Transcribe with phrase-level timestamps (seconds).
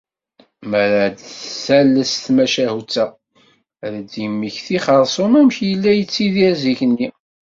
[0.69, 3.05] Mi ara as-d-tales tamacahut-a,
[3.85, 7.07] ad d-yemmekti xeṛsum amek illa ittidir zikenni.